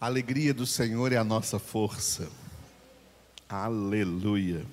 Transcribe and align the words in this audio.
A 0.00 0.06
alegria 0.06 0.54
do 0.54 0.64
Senhor 0.64 1.12
é 1.12 1.16
a 1.16 1.24
nossa 1.24 1.58
força. 1.58 2.30
Aleluia. 3.48 4.64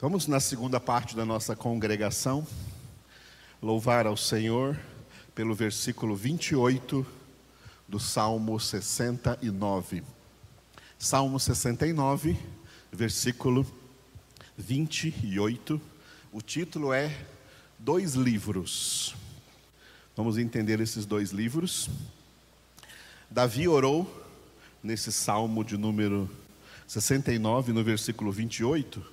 Vamos 0.00 0.28
na 0.28 0.38
segunda 0.38 0.78
parte 0.78 1.16
da 1.16 1.24
nossa 1.24 1.56
congregação 1.56 2.46
louvar 3.60 4.06
ao 4.06 4.16
Senhor 4.16 4.78
pelo 5.34 5.52
versículo 5.52 6.14
28 6.14 7.04
do 7.88 7.98
Salmo 7.98 8.60
69. 8.60 10.04
Salmo 10.96 11.40
69, 11.40 12.38
versículo 12.92 13.66
28. 14.56 15.80
O 16.30 16.40
título 16.40 16.92
é 16.92 17.12
Dois 17.76 18.14
Livros. 18.14 19.16
Vamos 20.14 20.38
entender 20.38 20.78
esses 20.78 21.04
dois 21.04 21.32
livros. 21.32 21.90
Davi 23.36 23.68
orou 23.68 24.10
nesse 24.82 25.12
salmo 25.12 25.62
de 25.62 25.76
número 25.76 26.26
69, 26.86 27.70
no 27.70 27.84
versículo 27.84 28.32
28, 28.32 29.04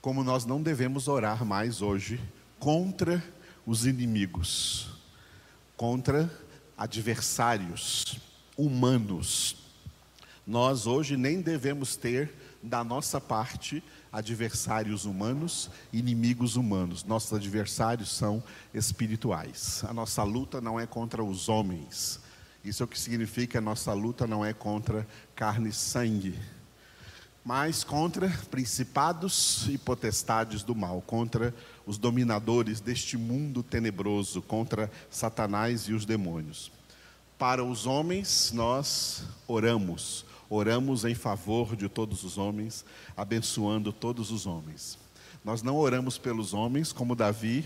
como 0.00 0.24
nós 0.24 0.46
não 0.46 0.62
devemos 0.62 1.08
orar 1.08 1.44
mais 1.44 1.82
hoje 1.82 2.18
contra 2.58 3.22
os 3.66 3.84
inimigos, 3.84 4.88
contra 5.76 6.32
adversários 6.74 8.16
humanos. 8.56 9.56
Nós 10.46 10.86
hoje 10.86 11.18
nem 11.18 11.42
devemos 11.42 11.96
ter 11.96 12.32
da 12.62 12.82
nossa 12.82 13.20
parte 13.20 13.82
adversários 14.10 15.04
humanos, 15.04 15.68
inimigos 15.92 16.56
humanos. 16.56 17.04
Nossos 17.04 17.34
adversários 17.34 18.10
são 18.10 18.42
espirituais. 18.72 19.84
A 19.86 19.92
nossa 19.92 20.22
luta 20.22 20.62
não 20.62 20.80
é 20.80 20.86
contra 20.86 21.22
os 21.22 21.50
homens, 21.50 22.20
isso 22.64 22.82
é 22.82 22.84
o 22.84 22.88
que 22.88 22.98
significa 22.98 23.58
a 23.58 23.62
nossa 23.62 23.92
luta 23.92 24.26
não 24.26 24.44
é 24.44 24.52
contra 24.52 25.06
carne 25.34 25.70
e 25.70 25.72
sangue, 25.72 26.38
mas 27.42 27.82
contra 27.82 28.28
principados 28.50 29.66
e 29.70 29.78
potestades 29.78 30.62
do 30.62 30.74
mal, 30.74 31.00
contra 31.00 31.54
os 31.86 31.96
dominadores 31.96 32.80
deste 32.80 33.16
mundo 33.16 33.62
tenebroso, 33.62 34.42
contra 34.42 34.90
Satanás 35.10 35.82
e 35.82 35.94
os 35.94 36.04
demônios. 36.04 36.70
Para 37.38 37.64
os 37.64 37.86
homens, 37.86 38.52
nós 38.52 39.24
oramos, 39.48 40.26
oramos 40.50 41.06
em 41.06 41.14
favor 41.14 41.74
de 41.74 41.88
todos 41.88 42.24
os 42.24 42.36
homens, 42.36 42.84
abençoando 43.16 43.90
todos 43.90 44.30
os 44.30 44.44
homens. 44.44 44.98
Nós 45.42 45.62
não 45.62 45.76
oramos 45.76 46.18
pelos 46.18 46.52
homens, 46.52 46.92
como 46.92 47.16
Davi 47.16 47.64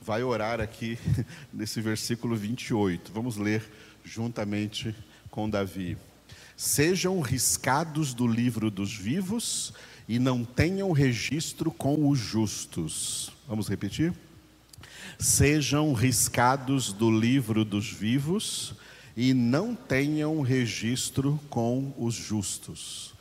vai 0.00 0.22
orar 0.22 0.60
aqui 0.60 0.98
nesse 1.52 1.82
versículo 1.82 2.34
28. 2.34 3.12
Vamos 3.12 3.36
ler 3.36 3.62
juntamente 4.04 4.94
com 5.30 5.48
Davi. 5.48 5.96
Sejam 6.56 7.20
riscados 7.20 8.12
do 8.12 8.26
livro 8.26 8.70
dos 8.70 8.92
vivos 8.92 9.72
e 10.08 10.18
não 10.18 10.44
tenham 10.44 10.92
registro 10.92 11.70
com 11.70 12.08
os 12.08 12.18
justos. 12.18 13.32
Vamos 13.48 13.68
repetir? 13.68 14.12
Sejam 15.18 15.92
riscados 15.92 16.92
do 16.92 17.10
livro 17.10 17.64
dos 17.64 17.90
vivos 17.90 18.74
e 19.16 19.32
não 19.32 19.74
tenham 19.74 20.40
registro 20.40 21.40
com 21.48 21.94
os 21.98 22.14
justos. 22.14 23.14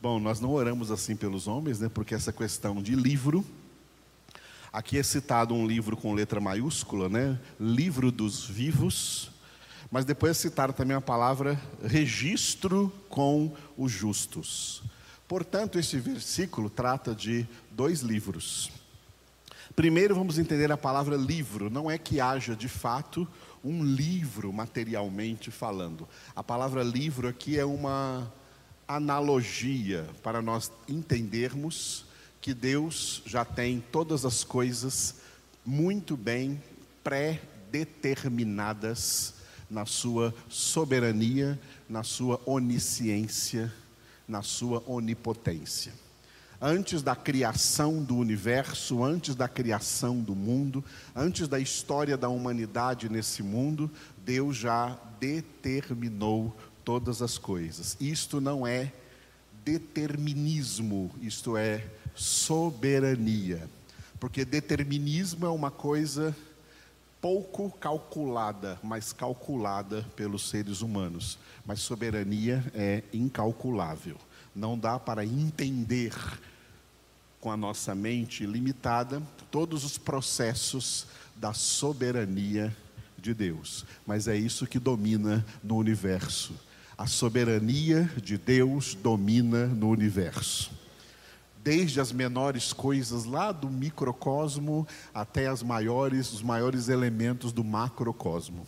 Bom, 0.00 0.20
nós 0.20 0.40
não 0.40 0.52
oramos 0.52 0.90
assim 0.90 1.16
pelos 1.16 1.46
homens, 1.46 1.80
né? 1.80 1.88
Porque 1.88 2.14
essa 2.14 2.32
questão 2.32 2.82
de 2.82 2.94
livro 2.94 3.44
Aqui 4.76 4.98
é 4.98 5.02
citado 5.02 5.54
um 5.54 5.66
livro 5.66 5.96
com 5.96 6.12
letra 6.12 6.38
maiúscula, 6.38 7.08
né? 7.08 7.40
Livro 7.58 8.12
dos 8.12 8.44
vivos. 8.44 9.30
Mas 9.90 10.04
depois 10.04 10.30
é 10.30 10.34
citada 10.34 10.72
também 10.72 10.96
a 10.96 11.00
palavra 11.00 11.60
registro 11.84 12.92
com 13.08 13.52
os 13.76 13.92
justos. 13.92 14.82
Portanto, 15.28 15.78
esse 15.78 15.98
versículo 15.98 16.70
trata 16.70 17.14
de 17.14 17.46
dois 17.70 18.00
livros. 18.00 18.70
Primeiro, 19.74 20.14
vamos 20.14 20.38
entender 20.38 20.70
a 20.72 20.76
palavra 20.76 21.16
livro. 21.16 21.68
Não 21.68 21.90
é 21.90 21.98
que 21.98 22.20
haja 22.20 22.54
de 22.56 22.68
fato 22.68 23.28
um 23.62 23.84
livro 23.84 24.50
materialmente 24.52 25.50
falando. 25.50 26.08
A 26.34 26.42
palavra 26.42 26.82
livro 26.82 27.28
aqui 27.28 27.58
é 27.58 27.64
uma 27.64 28.32
analogia 28.86 30.06
para 30.22 30.40
nós 30.40 30.70
entendermos 30.88 32.06
que 32.40 32.54
Deus 32.54 33.22
já 33.26 33.44
tem 33.44 33.84
todas 33.90 34.24
as 34.24 34.44
coisas 34.44 35.16
muito 35.64 36.16
bem 36.16 36.62
pré-determinadas 37.02 39.34
na 39.70 39.84
sua 39.84 40.34
soberania, 40.48 41.58
na 41.88 42.02
sua 42.02 42.40
onisciência, 42.46 43.72
na 44.26 44.42
sua 44.42 44.82
onipotência. 44.86 45.92
Antes 46.60 47.02
da 47.02 47.14
criação 47.14 48.02
do 48.02 48.16
universo, 48.16 49.04
antes 49.04 49.34
da 49.34 49.46
criação 49.46 50.20
do 50.20 50.34
mundo, 50.34 50.82
antes 51.14 51.48
da 51.48 51.60
história 51.60 52.16
da 52.16 52.28
humanidade 52.28 53.10
nesse 53.10 53.42
mundo, 53.42 53.90
Deus 54.24 54.56
já 54.56 54.98
determinou 55.20 56.56
todas 56.82 57.20
as 57.20 57.36
coisas. 57.36 57.96
Isto 58.00 58.40
não 58.40 58.66
é 58.66 58.92
determinismo, 59.64 61.10
isto 61.20 61.56
é 61.56 61.84
soberania. 62.14 63.68
Porque 64.18 64.44
determinismo 64.44 65.44
é 65.44 65.50
uma 65.50 65.70
coisa 65.70 66.34
pouco 67.26 67.68
calculada, 67.80 68.78
mas 68.84 69.12
calculada 69.12 70.06
pelos 70.14 70.48
seres 70.48 70.80
humanos. 70.80 71.40
Mas 71.66 71.80
soberania 71.80 72.64
é 72.72 73.02
incalculável. 73.12 74.16
Não 74.54 74.78
dá 74.78 74.96
para 74.96 75.24
entender 75.24 76.14
com 77.40 77.50
a 77.50 77.56
nossa 77.56 77.96
mente 77.96 78.46
limitada 78.46 79.20
todos 79.50 79.82
os 79.82 79.98
processos 79.98 81.08
da 81.34 81.52
soberania 81.52 82.72
de 83.18 83.34
Deus. 83.34 83.84
Mas 84.06 84.28
é 84.28 84.36
isso 84.36 84.64
que 84.64 84.78
domina 84.78 85.44
no 85.64 85.74
universo. 85.78 86.54
A 86.96 87.08
soberania 87.08 88.08
de 88.22 88.38
Deus 88.38 88.94
domina 88.94 89.66
no 89.66 89.88
universo 89.88 90.70
desde 91.66 92.00
as 92.00 92.12
menores 92.12 92.72
coisas 92.72 93.24
lá 93.24 93.50
do 93.50 93.68
microcosmo 93.68 94.86
até 95.12 95.48
as 95.48 95.64
maiores, 95.64 96.32
os 96.32 96.40
maiores 96.40 96.88
elementos 96.88 97.52
do 97.52 97.64
macrocosmo, 97.64 98.64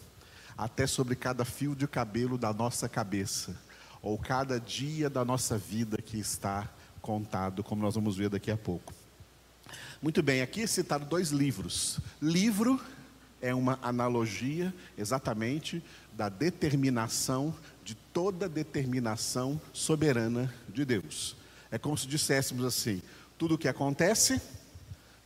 até 0.56 0.84
sobre 0.84 1.14
cada 1.14 1.44
fio 1.44 1.76
de 1.76 1.86
cabelo 1.86 2.36
da 2.36 2.52
nossa 2.52 2.88
cabeça, 2.88 3.56
ou 4.02 4.18
cada 4.18 4.58
dia 4.58 5.08
da 5.08 5.24
nossa 5.24 5.56
vida 5.56 5.98
que 5.98 6.18
está 6.18 6.68
contado, 7.00 7.62
como 7.62 7.80
nós 7.82 7.94
vamos 7.94 8.16
ver 8.16 8.30
daqui 8.30 8.50
a 8.50 8.56
pouco. 8.56 8.92
Muito 10.02 10.20
bem, 10.20 10.42
aqui 10.42 10.62
é 10.62 10.66
citado 10.66 11.04
dois 11.04 11.30
livros. 11.30 12.00
Livro 12.20 12.80
é 13.40 13.54
uma 13.54 13.78
analogia 13.80 14.74
exatamente 14.96 15.80
da 16.14 16.28
determinação 16.28 17.54
de 17.84 17.94
toda 17.94 18.48
determinação 18.48 19.60
soberana 19.72 20.52
de 20.68 20.84
Deus. 20.84 21.37
É 21.70 21.78
como 21.78 21.96
se 21.96 22.06
disséssemos 22.06 22.64
assim: 22.64 23.02
tudo 23.36 23.54
o 23.54 23.58
que 23.58 23.68
acontece, 23.68 24.40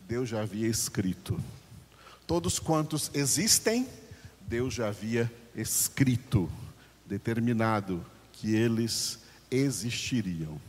Deus 0.00 0.28
já 0.28 0.42
havia 0.42 0.68
escrito. 0.68 1.38
Todos 2.26 2.58
quantos 2.58 3.10
existem, 3.14 3.88
Deus 4.42 4.74
já 4.74 4.88
havia 4.88 5.30
escrito, 5.54 6.50
determinado 7.06 8.04
que 8.32 8.54
eles 8.54 9.18
existiriam. 9.50 10.60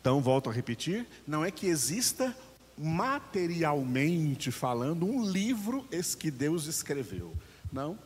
Então, 0.00 0.20
volto 0.20 0.50
a 0.50 0.52
repetir: 0.52 1.06
não 1.26 1.44
é 1.44 1.50
que 1.50 1.66
exista 1.66 2.36
materialmente 2.76 4.52
falando 4.52 5.04
um 5.04 5.28
livro 5.28 5.86
que 6.18 6.30
Deus 6.30 6.66
escreveu. 6.66 7.34
Não, 7.72 7.98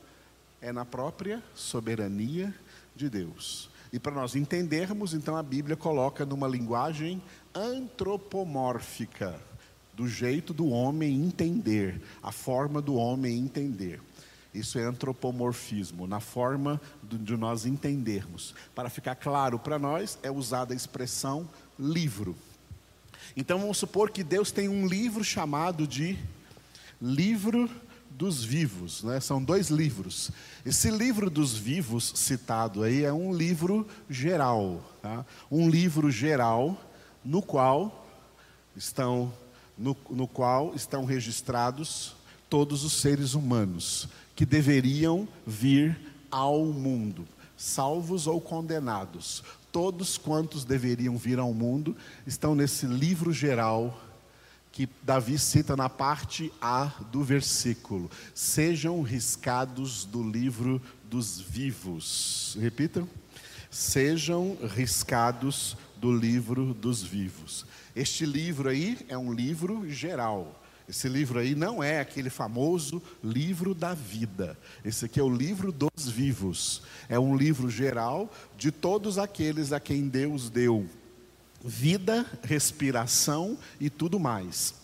é 0.60 0.72
na 0.72 0.84
própria 0.84 1.42
soberania 1.54 2.54
de 2.96 3.10
Deus. 3.10 3.68
E 3.92 3.98
para 3.98 4.12
nós 4.12 4.34
entendermos, 4.34 5.12
então 5.12 5.36
a 5.36 5.42
Bíblia 5.42 5.76
coloca 5.76 6.24
numa 6.24 6.48
linguagem 6.48 7.22
antropomórfica, 7.54 9.38
do 9.92 10.08
jeito 10.08 10.54
do 10.54 10.68
homem 10.68 11.14
entender, 11.14 12.00
a 12.22 12.32
forma 12.32 12.80
do 12.80 12.94
homem 12.94 13.38
entender. 13.38 14.00
Isso 14.54 14.78
é 14.78 14.84
antropomorfismo, 14.84 16.06
na 16.06 16.20
forma 16.20 16.80
de 17.02 17.36
nós 17.36 17.66
entendermos. 17.66 18.54
Para 18.74 18.88
ficar 18.88 19.14
claro 19.14 19.58
para 19.58 19.78
nós, 19.78 20.18
é 20.22 20.30
usada 20.30 20.72
a 20.72 20.76
expressão 20.76 21.46
livro. 21.78 22.34
Então 23.36 23.58
vamos 23.58 23.76
supor 23.76 24.10
que 24.10 24.24
Deus 24.24 24.50
tem 24.50 24.68
um 24.68 24.86
livro 24.86 25.22
chamado 25.22 25.86
de 25.86 26.18
livro 27.00 27.68
dos 28.16 28.44
vivos, 28.44 29.02
né? 29.02 29.20
são 29.20 29.42
dois 29.42 29.68
livros. 29.68 30.30
Esse 30.64 30.90
livro 30.90 31.30
dos 31.30 31.54
vivos 31.54 32.12
citado 32.14 32.82
aí 32.82 33.04
é 33.04 33.12
um 33.12 33.34
livro 33.34 33.86
geral, 34.08 34.82
tá? 35.00 35.24
um 35.50 35.68
livro 35.68 36.10
geral 36.10 36.80
no 37.24 37.42
qual 37.42 38.06
estão 38.76 39.32
no, 39.76 39.96
no 40.10 40.28
qual 40.28 40.74
estão 40.74 41.04
registrados 41.04 42.14
todos 42.48 42.84
os 42.84 42.92
seres 42.92 43.34
humanos 43.34 44.08
que 44.36 44.44
deveriam 44.44 45.26
vir 45.46 45.98
ao 46.30 46.64
mundo. 46.66 47.26
salvos 47.56 48.26
ou 48.26 48.40
condenados, 48.40 49.42
todos 49.70 50.18
quantos 50.18 50.64
deveriam 50.64 51.16
vir 51.16 51.38
ao 51.38 51.54
mundo 51.54 51.96
estão 52.26 52.54
nesse 52.54 52.86
livro 52.86 53.32
geral 53.32 53.98
que 54.72 54.88
Davi 55.02 55.38
cita 55.38 55.76
na 55.76 55.88
parte 55.88 56.50
A 56.60 56.86
do 57.12 57.22
versículo: 57.22 58.10
sejam 58.34 59.02
riscados 59.02 60.04
do 60.06 60.22
livro 60.22 60.80
dos 61.04 61.38
vivos. 61.38 62.56
Repitam: 62.58 63.06
sejam 63.70 64.56
riscados 64.74 65.76
do 65.98 66.10
livro 66.10 66.72
dos 66.72 67.02
vivos. 67.02 67.66
Este 67.94 68.24
livro 68.24 68.70
aí 68.70 68.98
é 69.08 69.16
um 69.16 69.32
livro 69.32 69.88
geral. 69.90 70.58
Esse 70.88 71.08
livro 71.08 71.38
aí 71.38 71.54
não 71.54 71.82
é 71.82 72.00
aquele 72.00 72.28
famoso 72.28 73.00
livro 73.22 73.74
da 73.74 73.94
vida. 73.94 74.58
Esse 74.84 75.04
aqui 75.04 75.20
é 75.20 75.22
o 75.22 75.34
livro 75.34 75.70
dos 75.70 76.08
vivos. 76.08 76.82
É 77.08 77.18
um 77.18 77.36
livro 77.36 77.70
geral 77.70 78.30
de 78.56 78.72
todos 78.72 79.16
aqueles 79.16 79.72
a 79.72 79.78
quem 79.78 80.08
Deus 80.08 80.50
deu 80.50 80.88
vida, 81.64 82.26
respiração 82.42 83.56
e 83.80 83.88
tudo 83.88 84.18
mais. 84.18 84.74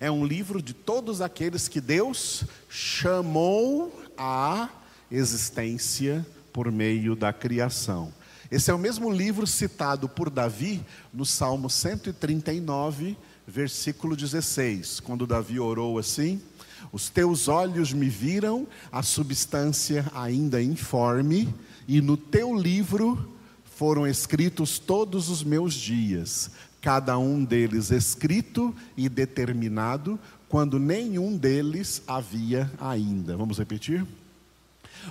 É 0.00 0.10
um 0.10 0.24
livro 0.24 0.60
de 0.60 0.72
todos 0.72 1.20
aqueles 1.20 1.68
que 1.68 1.80
Deus 1.80 2.44
chamou 2.68 3.92
à 4.16 4.68
existência 5.10 6.26
por 6.52 6.70
meio 6.70 7.14
da 7.14 7.32
criação. 7.32 8.12
Esse 8.50 8.70
é 8.70 8.74
o 8.74 8.78
mesmo 8.78 9.10
livro 9.10 9.46
citado 9.46 10.08
por 10.08 10.30
Davi 10.30 10.80
no 11.12 11.26
Salmo 11.26 11.68
139, 11.68 13.16
versículo 13.46 14.16
16, 14.16 15.00
quando 15.00 15.26
Davi 15.26 15.58
orou 15.58 15.98
assim: 15.98 16.40
Os 16.92 17.08
teus 17.08 17.48
olhos 17.48 17.92
me 17.92 18.08
viram 18.08 18.66
a 18.92 19.02
substância 19.02 20.06
ainda 20.14 20.62
informe, 20.62 21.52
e 21.88 22.00
no 22.00 22.16
teu 22.16 22.54
livro 22.54 23.35
foram 23.76 24.06
escritos 24.06 24.78
todos 24.78 25.28
os 25.28 25.44
meus 25.44 25.74
dias, 25.74 26.50
cada 26.80 27.18
um 27.18 27.44
deles 27.44 27.90
escrito 27.90 28.74
e 28.96 29.06
determinado, 29.06 30.18
quando 30.48 30.78
nenhum 30.78 31.36
deles 31.36 32.02
havia 32.08 32.72
ainda. 32.80 33.36
Vamos 33.36 33.58
repetir? 33.58 34.06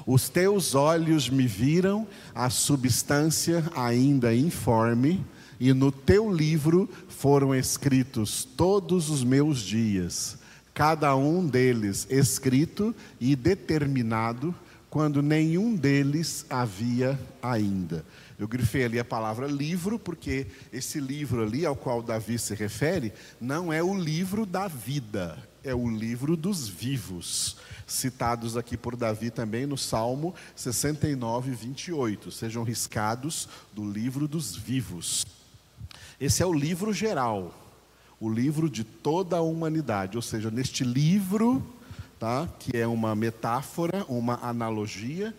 Os 0.04 0.30
teus 0.30 0.74
olhos 0.74 1.30
me 1.30 1.46
viram 1.46 2.08
a 2.34 2.50
substância 2.50 3.64
ainda 3.76 4.34
informe, 4.34 5.24
e 5.60 5.72
no 5.72 5.92
teu 5.92 6.34
livro 6.34 6.90
foram 7.08 7.54
escritos 7.54 8.44
todos 8.58 9.12
os 9.12 9.24
meus 9.24 9.60
dias, 9.60 10.40
cada 10.74 11.16
um 11.16 11.46
deles 11.46 12.08
escrito 12.10 12.96
e 13.22 13.36
determinado, 13.36 14.56
quando 14.90 15.22
nenhum 15.22 15.76
deles 15.76 16.48
havia 16.50 17.20
ainda. 17.44 18.04
Eu 18.38 18.48
grifei 18.48 18.84
ali 18.84 19.00
a 19.00 19.06
palavra 19.06 19.48
livro, 19.48 19.98
porque 19.98 20.48
esse 20.72 21.00
livro 21.00 21.42
ali 21.42 21.66
ao 21.66 21.76
qual 21.76 22.02
Davi 22.02 22.38
se 22.38 22.54
refere 22.54 23.14
não 23.40 23.72
é 23.72 23.82
o 23.82 23.98
livro 23.98 24.46
da 24.46 24.68
vida, 24.68 25.38
é 25.64 25.74
o 25.74 25.90
livro 25.90 26.36
dos 26.36 26.68
vivos, 26.68 27.56
citados 27.88 28.58
aqui 28.58 28.76
por 28.76 28.98
Davi 28.98 29.32
também 29.32 29.66
no 29.66 29.78
Salmo 29.78 30.36
69, 30.54 31.52
28. 31.52 32.30
Sejam 32.30 32.64
riscados 32.64 33.48
do 33.74 33.90
livro 33.90 34.28
dos 34.28 34.54
vivos. 34.54 35.26
Esse 36.20 36.44
é 36.44 36.46
o 36.46 36.54
livro 36.54 36.92
geral, 36.92 37.54
o 38.20 38.30
livro 38.30 38.70
de 38.70 38.84
toda 38.84 39.38
a 39.38 39.42
humanidade, 39.42 40.18
ou 40.18 40.22
seja, 40.22 40.52
neste 40.52 40.84
livro, 40.84 41.66
tá, 42.20 42.50
que 42.60 42.76
é 42.76 42.88
uma 42.88 43.16
metáfora, 43.16 44.06
uma 44.10 44.40
analogia, 44.42 45.34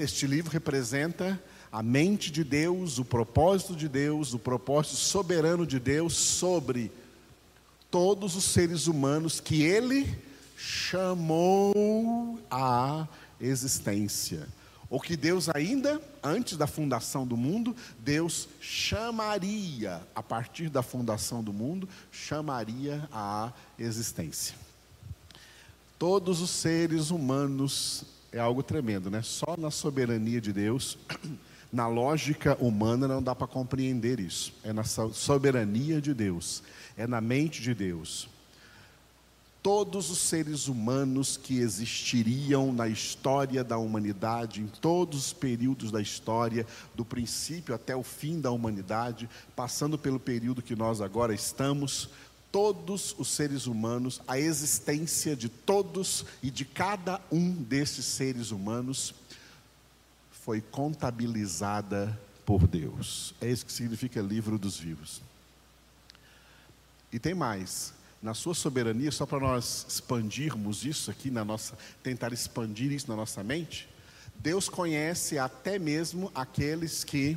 este 0.00 0.26
livro 0.26 0.50
representa 0.50 1.40
a 1.72 1.82
mente 1.82 2.30
de 2.30 2.44
Deus, 2.44 2.98
o 2.98 3.04
propósito 3.04 3.74
de 3.74 3.88
Deus, 3.88 4.34
o 4.34 4.38
propósito 4.38 4.96
soberano 4.96 5.66
de 5.66 5.80
Deus 5.80 6.14
sobre 6.14 6.92
todos 7.90 8.36
os 8.36 8.44
seres 8.44 8.86
humanos 8.86 9.40
que 9.40 9.62
Ele 9.62 10.14
chamou 10.54 12.38
à 12.50 13.08
existência. 13.40 14.46
Ou 14.90 15.00
que 15.00 15.16
Deus 15.16 15.48
ainda, 15.48 15.98
antes 16.22 16.58
da 16.58 16.66
fundação 16.66 17.26
do 17.26 17.38
mundo, 17.38 17.74
Deus 17.98 18.46
chamaria, 18.60 20.02
a 20.14 20.22
partir 20.22 20.68
da 20.68 20.82
fundação 20.82 21.42
do 21.42 21.54
mundo, 21.54 21.88
chamaria 22.10 23.08
à 23.10 23.50
existência. 23.78 24.54
Todos 25.98 26.42
os 26.42 26.50
seres 26.50 27.08
humanos, 27.08 28.04
é 28.30 28.38
algo 28.38 28.62
tremendo, 28.62 29.10
né? 29.10 29.22
Só 29.22 29.56
na 29.56 29.70
soberania 29.70 30.42
de 30.42 30.52
Deus 30.52 30.98
Na 31.72 31.88
lógica 31.88 32.54
humana 32.60 33.08
não 33.08 33.22
dá 33.22 33.34
para 33.34 33.46
compreender 33.46 34.20
isso. 34.20 34.52
É 34.62 34.74
na 34.74 34.84
soberania 34.84 36.02
de 36.02 36.12
Deus, 36.12 36.62
é 36.98 37.06
na 37.06 37.18
mente 37.18 37.62
de 37.62 37.72
Deus. 37.72 38.28
Todos 39.62 40.10
os 40.10 40.18
seres 40.18 40.66
humanos 40.66 41.36
que 41.36 41.60
existiriam 41.60 42.72
na 42.72 42.88
história 42.88 43.64
da 43.64 43.78
humanidade, 43.78 44.60
em 44.60 44.66
todos 44.66 45.26
os 45.26 45.32
períodos 45.32 45.90
da 45.90 46.02
história, 46.02 46.66
do 46.94 47.04
princípio 47.04 47.74
até 47.74 47.96
o 47.96 48.02
fim 48.02 48.40
da 48.40 48.50
humanidade, 48.50 49.30
passando 49.56 49.96
pelo 49.96 50.20
período 50.20 50.60
que 50.60 50.74
nós 50.74 51.00
agora 51.00 51.32
estamos, 51.32 52.10
todos 52.50 53.14
os 53.18 53.28
seres 53.28 53.66
humanos, 53.66 54.20
a 54.28 54.38
existência 54.38 55.34
de 55.34 55.48
todos 55.48 56.26
e 56.42 56.50
de 56.50 56.66
cada 56.66 57.18
um 57.30 57.50
desses 57.50 58.04
seres 58.04 58.50
humanos 58.50 59.14
foi 60.44 60.60
contabilizada 60.60 62.18
por 62.44 62.66
Deus. 62.66 63.32
É 63.40 63.48
isso 63.48 63.64
que 63.64 63.72
significa 63.72 64.20
livro 64.20 64.58
dos 64.58 64.76
vivos. 64.76 65.22
E 67.12 67.18
tem 67.18 67.32
mais. 67.34 67.94
Na 68.20 68.34
sua 68.34 68.54
soberania, 68.54 69.10
só 69.10 69.26
para 69.26 69.40
nós 69.40 69.86
expandirmos 69.88 70.84
isso 70.84 71.10
aqui 71.10 71.30
na 71.30 71.44
nossa, 71.44 71.76
tentar 72.02 72.32
expandir 72.32 72.92
isso 72.92 73.08
na 73.08 73.16
nossa 73.16 73.42
mente, 73.42 73.88
Deus 74.36 74.68
conhece 74.68 75.38
até 75.38 75.78
mesmo 75.78 76.30
aqueles 76.34 77.04
que 77.04 77.36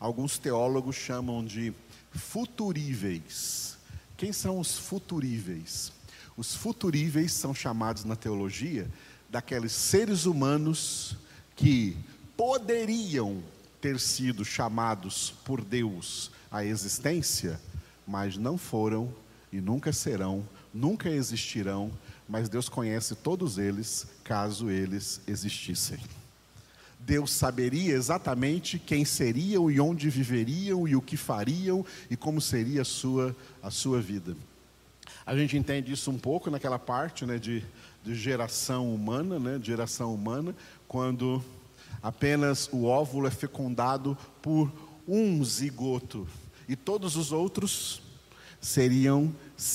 alguns 0.00 0.38
teólogos 0.38 0.96
chamam 0.96 1.44
de 1.44 1.74
futuríveis. 2.12 3.76
Quem 4.16 4.32
são 4.32 4.58
os 4.58 4.78
futuríveis? 4.78 5.92
Os 6.36 6.54
futuríveis 6.54 7.32
são 7.32 7.54
chamados 7.54 8.04
na 8.04 8.16
teologia 8.16 8.90
daqueles 9.28 9.72
seres 9.72 10.24
humanos 10.26 11.16
que 11.54 11.96
poderiam 12.36 13.42
ter 13.80 13.98
sido 13.98 14.44
chamados 14.44 15.34
por 15.44 15.64
Deus 15.64 16.30
à 16.50 16.64
existência, 16.64 17.60
mas 18.06 18.36
não 18.36 18.58
foram 18.58 19.12
e 19.52 19.60
nunca 19.60 19.92
serão, 19.92 20.46
nunca 20.72 21.08
existirão, 21.08 21.90
mas 22.28 22.48
Deus 22.48 22.68
conhece 22.68 23.14
todos 23.14 23.58
eles, 23.58 24.06
caso 24.24 24.70
eles 24.70 25.20
existissem. 25.26 25.98
Deus 26.98 27.30
saberia 27.32 27.94
exatamente 27.94 28.78
quem 28.78 29.04
seriam 29.04 29.70
e 29.70 29.80
onde 29.80 30.10
viveriam 30.10 30.88
e 30.88 30.96
o 30.96 31.00
que 31.00 31.16
fariam 31.16 31.86
e 32.10 32.16
como 32.16 32.40
seria 32.40 32.82
a 32.82 32.84
sua, 32.84 33.34
a 33.62 33.70
sua 33.70 34.00
vida. 34.00 34.36
A 35.24 35.36
gente 35.36 35.56
entende 35.56 35.92
isso 35.92 36.10
um 36.10 36.18
pouco 36.18 36.50
naquela 36.50 36.78
parte 36.78 37.24
né, 37.24 37.38
de, 37.38 37.64
de 38.04 38.14
geração 38.14 38.92
humana, 38.92 39.38
né, 39.38 39.58
de 39.58 39.66
geração 39.66 40.12
humana, 40.12 40.54
quando 40.88 41.42
Apenas 42.02 42.68
o 42.72 42.84
óvulo 42.84 43.26
é 43.26 43.30
fecundado 43.30 44.16
por 44.40 44.72
um 45.06 45.44
zigoto 45.44 46.26
e 46.68 46.74
todos 46.74 47.16
os 47.16 47.32
outros 47.32 48.02
seriam 48.60 49.32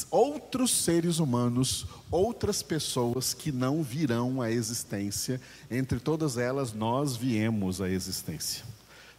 outros 0.09 0.83
seres 0.83 1.19
humanos, 1.19 1.85
outras 2.09 2.61
pessoas 2.61 3.33
que 3.33 3.51
não 3.51 3.81
virão 3.81 4.41
à 4.41 4.51
existência. 4.51 5.39
Entre 5.69 5.99
todas 5.99 6.37
elas, 6.37 6.73
nós 6.73 7.15
viemos 7.15 7.81
à 7.81 7.89
existência. 7.89 8.65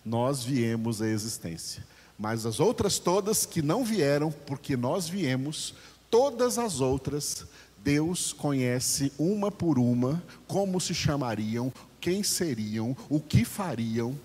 Nós 0.04 0.42
viemos 0.44 1.00
à 1.00 1.08
existência. 1.08 1.84
Mas 2.18 2.44
as 2.44 2.60
outras 2.60 2.98
todas 2.98 3.46
que 3.46 3.62
não 3.62 3.84
vieram, 3.84 4.30
porque 4.30 4.76
nós 4.76 5.08
viemos, 5.08 5.74
todas 6.10 6.58
as 6.58 6.80
outras, 6.80 7.46
Deus 7.82 8.32
conhece 8.32 9.12
uma 9.18 9.50
por 9.50 9.78
uma, 9.78 10.22
como 10.46 10.80
se 10.80 10.94
chamariam, 10.94 11.72
quem 12.02 12.24
seriam, 12.24 12.94
o 13.08 13.20
que 13.20 13.44
fariam. 13.44 14.18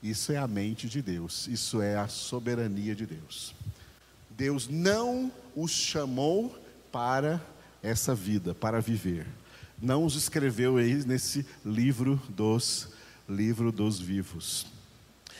Isso 0.00 0.30
é 0.30 0.36
a 0.36 0.46
mente 0.46 0.88
de 0.88 1.02
Deus, 1.02 1.48
isso 1.48 1.82
é 1.82 1.96
a 1.96 2.06
soberania 2.06 2.94
de 2.94 3.04
Deus. 3.04 3.54
Deus 4.30 4.68
não 4.68 5.32
os 5.54 5.72
chamou 5.72 6.56
para 6.92 7.44
essa 7.82 8.14
vida, 8.14 8.54
para 8.54 8.80
viver. 8.80 9.26
Não 9.82 10.04
os 10.04 10.14
escreveu 10.14 10.76
aí 10.76 11.04
nesse 11.04 11.44
livro 11.64 12.22
dos 12.28 12.88
livro 13.28 13.72
dos 13.72 13.98
vivos. 13.98 14.66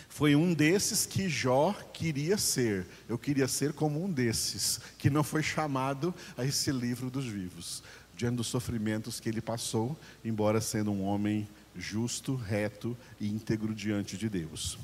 Foi 0.08 0.34
um 0.34 0.52
desses 0.52 1.06
que 1.06 1.28
Jó 1.28 1.72
queria 1.92 2.36
ser. 2.36 2.86
Eu 3.08 3.16
queria 3.16 3.46
ser 3.46 3.72
como 3.72 4.02
um 4.02 4.10
desses, 4.10 4.80
que 4.98 5.08
não 5.08 5.22
foi 5.22 5.42
chamado 5.42 6.12
a 6.36 6.44
esse 6.44 6.72
livro 6.72 7.08
dos 7.08 7.26
vivos 7.26 7.82
diante 8.16 8.36
dos 8.36 8.46
sofrimentos 8.46 9.20
que 9.20 9.28
ele 9.28 9.42
passou, 9.42 9.96
embora 10.24 10.60
sendo 10.60 10.90
um 10.90 11.04
homem 11.04 11.46
justo, 11.76 12.34
reto 12.34 12.96
e 13.20 13.28
íntegro 13.28 13.74
diante 13.74 14.16
de 14.16 14.28
Deus. 14.28 14.78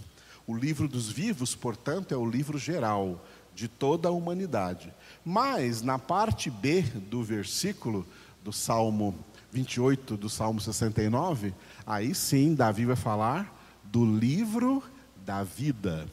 O 0.46 0.54
livro 0.54 0.86
dos 0.86 1.10
vivos, 1.10 1.54
portanto, 1.54 2.12
é 2.12 2.16
o 2.16 2.28
livro 2.28 2.58
geral 2.58 3.24
de 3.54 3.68
toda 3.68 4.08
a 4.08 4.12
humanidade. 4.12 4.92
Mas 5.24 5.82
na 5.82 5.98
parte 5.98 6.50
B 6.50 6.82
do 6.82 7.22
versículo 7.22 8.06
do 8.42 8.52
Salmo 8.52 9.18
28, 9.52 10.16
do 10.16 10.28
Salmo 10.28 10.60
69, 10.60 11.54
aí 11.86 12.14
sim 12.14 12.54
Davi 12.54 12.84
vai 12.84 12.96
falar 12.96 13.80
do 13.84 14.04
livro 14.04 14.82
da 15.24 15.42
vida. 15.42 16.06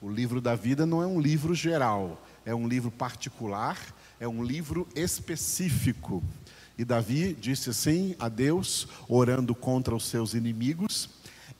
O 0.00 0.08
livro 0.08 0.40
da 0.40 0.54
vida 0.54 0.86
não 0.86 1.02
é 1.02 1.06
um 1.06 1.20
livro 1.20 1.54
geral, 1.54 2.22
é 2.44 2.54
um 2.54 2.68
livro 2.68 2.90
particular, 2.90 3.78
é 4.20 4.28
um 4.28 4.42
livro 4.42 4.86
específico. 4.94 6.22
E 6.76 6.84
Davi 6.84 7.34
disse 7.34 7.70
assim 7.70 8.16
a 8.18 8.28
Deus, 8.28 8.88
orando 9.08 9.54
contra 9.54 9.94
os 9.94 10.06
seus 10.06 10.34
inimigos: 10.34 11.08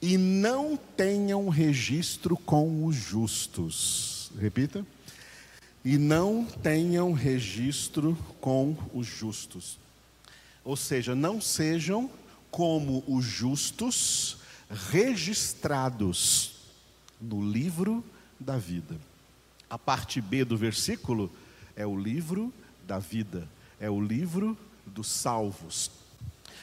e 0.02 0.18
não 0.18 0.76
tenham 0.76 1.48
registro 1.48 2.36
com 2.36 2.84
os 2.84 2.94
justos. 2.94 4.30
Repita. 4.38 4.84
E 5.84 5.96
não 5.96 6.44
tenham 6.44 7.12
registro 7.12 8.14
com 8.40 8.76
os 8.92 9.06
justos. 9.06 9.78
Ou 10.64 10.76
seja, 10.76 11.14
não 11.14 11.40
sejam 11.40 12.10
como 12.50 13.04
os 13.06 13.24
justos 13.24 14.38
registrados 14.90 16.56
no 17.20 17.50
livro 17.50 18.04
da 18.38 18.56
vida. 18.56 18.96
A 19.68 19.78
parte 19.78 20.20
B 20.20 20.44
do 20.44 20.56
versículo 20.56 21.30
é 21.74 21.86
o 21.86 21.98
livro 21.98 22.52
da 22.86 22.98
vida, 22.98 23.48
é 23.80 23.88
o 23.90 24.00
livro 24.00 24.56
dos 24.86 25.08
salvos. 25.08 25.90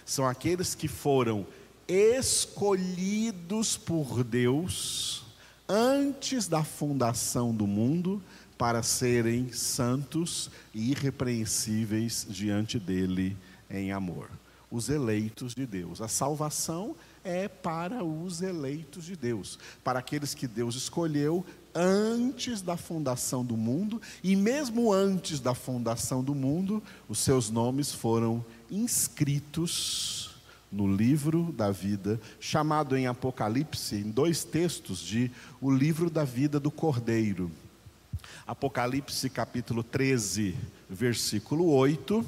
São 0.06 0.28
aqueles 0.28 0.76
que 0.76 0.88
foram 0.88 1.46
escolhidos 1.88 3.78
por 3.78 4.24
Deus 4.24 5.24
antes 5.68 6.48
da 6.48 6.64
fundação 6.64 7.54
do 7.54 7.66
mundo 7.66 8.22
para 8.58 8.84
serem 8.84 9.52
santos 9.52 10.52
e 10.74 10.92
irrepreensíveis 10.92 12.28
diante 12.30 12.78
dele 12.78 13.38
em 13.70 13.92
amor. 13.92 14.30
Os 14.70 14.90
eleitos 14.90 15.56
de 15.56 15.66
Deus. 15.66 16.02
A 16.02 16.08
salvação 16.08 16.96
é 17.24 17.48
para 17.48 18.04
os 18.04 18.42
eleitos 18.42 19.06
de 19.06 19.16
Deus, 19.16 19.58
para 19.84 20.00
aqueles 20.00 20.34
que 20.34 20.48
Deus 20.48 20.76
escolheu 20.76 21.46
antes 21.74 22.62
da 22.62 22.78
fundação 22.78 23.44
do 23.44 23.56
mundo, 23.58 24.02
e 24.24 24.36
mesmo 24.36 24.92
antes 24.92 25.40
da 25.40 25.54
fundação 25.54 26.24
do 26.24 26.36
mundo, 26.36 26.82
os 27.08 27.20
seus 27.20 27.50
nomes 27.50 27.92
foram 27.92 28.44
inscritos 28.70 30.32
no 30.72 30.88
livro 30.88 31.52
da 31.52 31.70
vida, 31.70 32.20
chamado 32.40 32.96
em 32.96 33.06
Apocalipse, 33.06 33.96
em 33.96 34.10
dois 34.10 34.44
textos, 34.44 35.00
de 35.00 35.30
o 35.60 35.70
livro 35.70 36.10
da 36.10 36.24
vida 36.24 36.60
do 36.60 36.72
Cordeiro. 36.72 37.52
Apocalipse 38.48 39.30
capítulo 39.30 39.84
13, 39.84 40.56
versículo 40.90 41.70
8, 41.72 42.26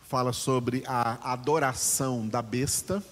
fala 0.00 0.32
sobre 0.32 0.82
a 0.86 1.32
adoração 1.32 2.26
da 2.26 2.42
besta, 2.42 3.02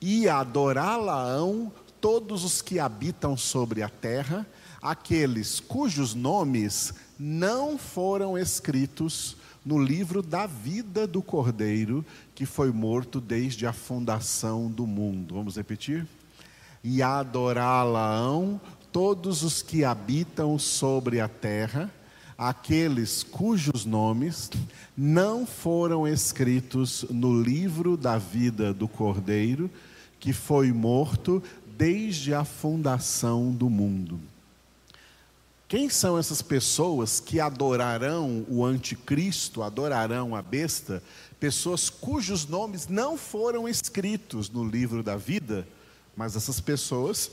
e 0.00 0.28
adorá-la-ão 0.28 1.72
todos 2.02 2.42
os 2.42 2.60
que 2.60 2.80
habitam 2.80 3.36
sobre 3.36 3.80
a 3.80 3.88
terra, 3.88 4.44
aqueles 4.82 5.60
cujos 5.60 6.16
nomes 6.16 6.92
não 7.16 7.78
foram 7.78 8.36
escritos 8.36 9.36
no 9.64 9.80
livro 9.80 10.20
da 10.20 10.44
vida 10.44 11.06
do 11.06 11.22
Cordeiro, 11.22 12.04
que 12.34 12.44
foi 12.44 12.72
morto 12.72 13.20
desde 13.20 13.68
a 13.68 13.72
fundação 13.72 14.68
do 14.68 14.84
mundo. 14.84 15.36
Vamos 15.36 15.56
repetir? 15.56 16.04
E 16.82 17.00
adorá-la-ão 17.00 18.60
todos 18.90 19.44
os 19.44 19.62
que 19.62 19.84
habitam 19.84 20.58
sobre 20.58 21.20
a 21.20 21.28
terra, 21.28 21.88
aqueles 22.36 23.22
cujos 23.22 23.84
nomes 23.84 24.50
não 24.96 25.46
foram 25.46 26.08
escritos 26.08 27.04
no 27.08 27.40
livro 27.40 27.96
da 27.96 28.18
vida 28.18 28.74
do 28.74 28.88
Cordeiro, 28.88 29.70
que 30.22 30.32
foi 30.32 30.70
morto 30.70 31.42
desde 31.76 32.34
a 32.34 32.44
fundação 32.44 33.50
do 33.52 33.68
mundo. 33.68 34.20
Quem 35.72 35.88
são 35.88 36.18
essas 36.18 36.42
pessoas 36.42 37.18
que 37.18 37.40
adorarão 37.40 38.44
o 38.46 38.62
anticristo, 38.62 39.62
adorarão 39.62 40.36
a 40.36 40.42
besta? 40.42 41.02
Pessoas 41.40 41.88
cujos 41.88 42.46
nomes 42.46 42.88
não 42.88 43.16
foram 43.16 43.66
escritos 43.66 44.50
no 44.50 44.68
livro 44.68 45.02
da 45.02 45.16
vida, 45.16 45.66
mas 46.14 46.36
essas 46.36 46.60
pessoas 46.60 47.30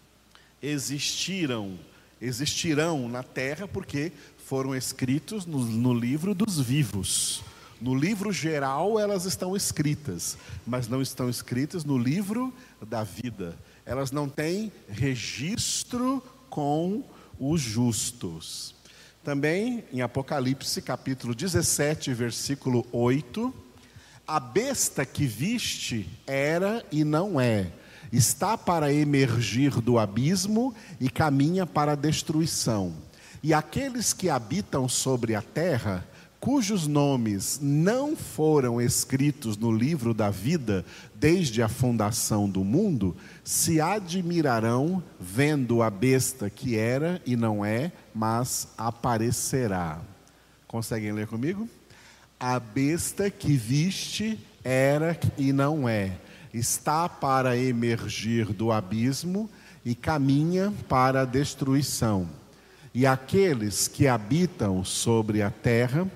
existiram, 0.62 1.78
existirão 2.22 3.06
na 3.06 3.22
terra 3.22 3.68
porque 3.68 4.12
foram 4.46 4.74
escritos 4.74 5.44
no, 5.44 5.58
no 5.58 5.92
livro 5.92 6.34
dos 6.34 6.58
vivos. 6.58 7.42
No 7.80 7.94
livro 7.94 8.32
geral 8.32 8.98
elas 8.98 9.26
estão 9.26 9.54
escritas, 9.54 10.38
mas 10.66 10.88
não 10.88 11.02
estão 11.02 11.28
escritas 11.28 11.84
no 11.84 11.98
livro 11.98 12.50
da 12.80 13.04
vida. 13.04 13.54
Elas 13.86 14.10
não 14.10 14.28
têm 14.28 14.72
registro 14.88 16.22
com 16.48 17.04
os 17.38 17.60
justos. 17.60 18.74
Também 19.22 19.84
em 19.92 20.00
Apocalipse 20.00 20.80
capítulo 20.82 21.34
17, 21.34 22.12
versículo 22.12 22.86
8, 22.92 23.52
a 24.26 24.40
besta 24.40 25.04
que 25.04 25.26
viste 25.26 26.08
era 26.26 26.84
e 26.90 27.04
não 27.04 27.38
é, 27.40 27.70
está 28.12 28.56
para 28.56 28.92
emergir 28.92 29.80
do 29.80 29.98
abismo 29.98 30.74
e 31.00 31.10
caminha 31.10 31.66
para 31.66 31.92
a 31.92 31.96
destruição. 31.96 32.94
E 33.42 33.52
aqueles 33.52 34.14
que 34.14 34.30
habitam 34.30 34.88
sobre 34.88 35.34
a 35.34 35.42
terra, 35.42 36.06
cujos 36.44 36.86
nomes 36.86 37.58
não 37.62 38.14
foram 38.14 38.78
escritos 38.78 39.56
no 39.56 39.72
livro 39.72 40.12
da 40.12 40.28
vida 40.28 40.84
desde 41.14 41.62
a 41.62 41.70
fundação 41.70 42.46
do 42.46 42.62
mundo, 42.62 43.16
se 43.42 43.80
admirarão 43.80 45.02
vendo 45.18 45.80
a 45.80 45.88
besta 45.88 46.50
que 46.50 46.76
era 46.76 47.18
e 47.24 47.34
não 47.34 47.64
é, 47.64 47.90
mas 48.14 48.68
aparecerá. 48.76 50.02
Conseguem 50.68 51.12
ler 51.12 51.26
comigo? 51.28 51.66
A 52.38 52.60
besta 52.60 53.30
que 53.30 53.54
viste 53.56 54.38
era 54.62 55.18
e 55.38 55.50
não 55.50 55.88
é, 55.88 56.18
está 56.52 57.08
para 57.08 57.56
emergir 57.56 58.52
do 58.52 58.70
abismo 58.70 59.48
e 59.82 59.94
caminha 59.94 60.70
para 60.90 61.22
a 61.22 61.24
destruição. 61.24 62.28
E 62.92 63.06
aqueles 63.06 63.88
que 63.88 64.06
habitam 64.06 64.84
sobre 64.84 65.40
a 65.40 65.48
terra, 65.50 66.06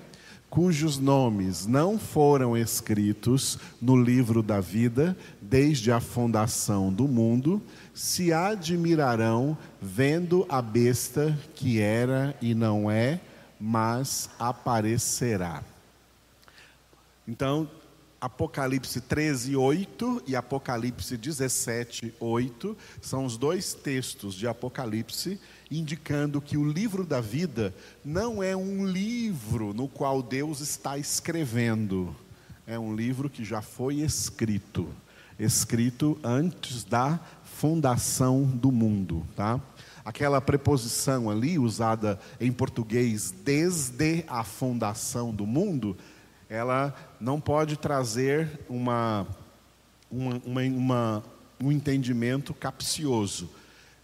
cujos 0.49 0.97
nomes 0.97 1.65
não 1.65 1.99
foram 1.99 2.57
escritos 2.57 3.57
no 3.81 3.95
livro 3.95 4.41
da 4.41 4.59
vida 4.59 5.15
desde 5.41 5.91
a 5.91 5.99
fundação 5.99 6.91
do 6.91 7.07
mundo, 7.07 7.61
se 7.93 8.33
admirarão 8.33 9.57
vendo 9.81 10.45
a 10.49 10.61
besta 10.61 11.37
que 11.53 11.79
era 11.79 12.35
e 12.41 12.55
não 12.55 12.89
é, 12.89 13.19
mas 13.59 14.29
aparecerá. 14.39 15.63
Então, 17.27 17.69
Apocalipse 18.19 18.99
13, 18.99 19.55
8 19.55 20.23
e 20.27 20.35
Apocalipse 20.35 21.15
17, 21.15 22.13
8 22.19 22.77
são 23.01 23.23
os 23.23 23.37
dois 23.37 23.73
textos 23.73 24.35
de 24.35 24.47
Apocalipse 24.47 25.39
indicando 25.71 26.41
que 26.41 26.57
o 26.57 26.67
livro 26.67 27.05
da 27.05 27.21
vida 27.21 27.73
não 28.03 28.41
é 28.41 28.55
um 28.55 28.85
livro 28.85 29.73
no 29.73 29.87
qual 29.87 30.21
Deus 30.21 30.59
está 30.61 30.97
escrevendo, 30.97 32.15
é 32.65 32.77
um 32.77 32.95
livro 32.95 33.29
que 33.29 33.43
já 33.43 33.61
foi 33.61 33.95
escrito, 33.95 34.87
escrito 35.37 36.17
antes 36.23 36.83
da 36.83 37.19
fundação 37.43 38.43
do 38.43 38.71
mundo, 38.71 39.25
tá? 39.35 39.59
Aquela 40.03 40.41
preposição 40.41 41.29
ali 41.29 41.59
usada 41.59 42.19
em 42.39 42.51
português 42.51 43.31
desde 43.43 44.23
a 44.27 44.43
fundação 44.43 45.31
do 45.33 45.45
mundo, 45.45 45.95
ela 46.49 46.95
não 47.19 47.39
pode 47.39 47.77
trazer 47.77 48.59
uma, 48.67 49.27
uma, 50.09 50.41
uma, 50.45 50.61
uma 50.63 51.23
um 51.61 51.71
entendimento 51.71 52.53
capcioso 52.53 53.49